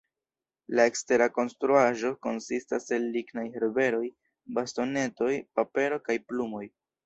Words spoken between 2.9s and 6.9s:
el lignaj herberoj, bastonetoj, papero kaj plumoj.